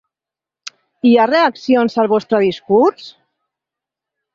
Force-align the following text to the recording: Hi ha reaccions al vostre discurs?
Hi 1.09 1.11
ha 1.17 1.27
reaccions 1.33 2.01
al 2.05 2.13
vostre 2.17 2.43
discurs? 2.49 3.09